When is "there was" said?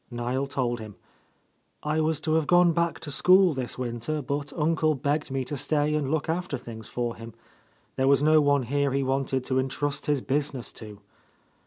7.97-8.23